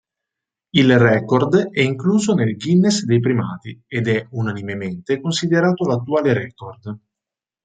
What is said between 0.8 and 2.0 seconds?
record è